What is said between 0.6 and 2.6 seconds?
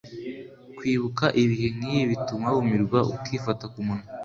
Kwibuka ibihe nk’ibi bituma